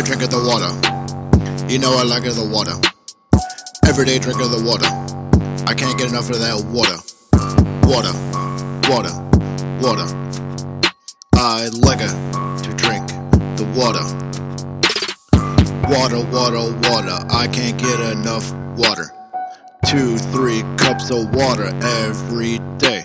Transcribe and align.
I 0.00 0.02
drink 0.02 0.22
of 0.22 0.30
the 0.30 0.40
water. 0.40 0.72
You 1.70 1.78
know 1.78 1.92
I 1.92 2.04
like 2.04 2.24
it 2.24 2.32
the 2.32 2.48
water. 2.48 2.72
Every 3.86 4.06
day 4.06 4.18
drink 4.18 4.40
of 4.40 4.50
the 4.50 4.64
water. 4.64 4.88
I 5.68 5.74
can't 5.74 5.98
get 5.98 6.08
enough 6.08 6.30
of 6.30 6.40
that 6.40 6.56
water. 6.72 6.96
Water, 7.84 8.16
water, 8.88 9.12
water. 9.84 10.08
I 11.36 11.68
like 11.84 12.00
to 12.00 12.72
drink 12.80 13.12
the 13.60 13.68
water. 13.76 14.00
Water, 15.92 16.24
water, 16.32 16.72
water. 16.88 17.18
I 17.28 17.46
can't 17.52 17.76
get 17.76 18.00
enough 18.00 18.50
water. 18.80 19.12
Two, 19.84 20.16
three 20.32 20.62
cups 20.80 21.10
of 21.10 21.28
water 21.34 21.68
every 22.08 22.56
day. 22.80 23.04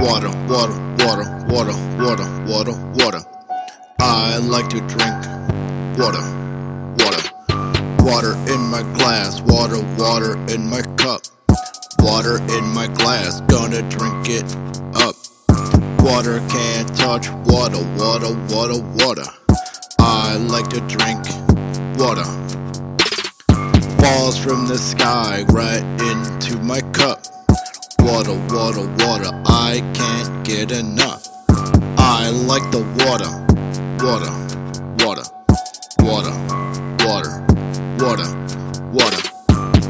Water, 0.00 0.32
water, 0.48 0.80
water, 0.96 1.28
water, 1.52 1.76
water, 2.00 2.28
water, 2.48 2.76
water. 3.04 3.20
I 4.00 4.38
like 4.38 4.70
to 4.70 4.80
drink 4.80 5.45
water, 5.98 6.20
water. 6.98 7.22
Water 8.04 8.32
in 8.52 8.60
my 8.68 8.82
glass, 8.98 9.40
water, 9.40 9.80
water 9.96 10.36
in 10.52 10.68
my 10.68 10.82
cup. 10.96 11.22
Water 12.00 12.36
in 12.56 12.64
my 12.74 12.86
glass, 12.86 13.40
gonna 13.42 13.80
drink 13.88 14.28
it 14.28 14.44
up. 14.94 15.16
Water 16.00 16.40
can't 16.50 16.94
touch 16.96 17.30
water, 17.46 17.82
water, 17.96 18.34
water, 18.48 18.80
water. 18.96 19.24
I 19.98 20.36
like 20.36 20.68
to 20.68 20.80
drink 20.82 21.24
water. 21.96 22.24
Falls 23.96 24.36
from 24.36 24.66
the 24.66 24.78
sky 24.78 25.44
right 25.48 25.82
into 26.12 26.58
my 26.58 26.82
cup. 26.92 27.24
Water, 28.00 28.34
water, 28.50 28.86
water, 29.04 29.30
I 29.46 29.80
can't 29.94 30.44
get 30.44 30.72
enough. 30.72 31.26
I 31.96 32.28
like 32.30 32.70
the 32.70 32.84
water, 33.02 33.32
water, 34.04 34.30
water, 35.04 35.24
water, 38.06 38.30
water. 38.92 39.22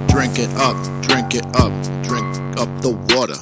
Drink 0.09 0.39
it 0.39 0.49
up, 0.57 0.75
drink 1.03 1.35
it 1.35 1.45
up, 1.55 1.71
drink 2.03 2.27
up 2.57 2.71
the 2.81 2.97
water. 3.13 3.37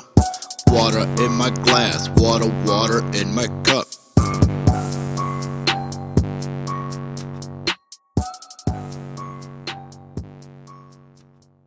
Water 0.67 1.07
in 1.23 1.33
my 1.33 1.51
glass, 1.51 2.09
water, 2.17 2.51
water 2.67 2.99
in 3.15 3.33
my 3.33 3.47
cup. 3.63 3.94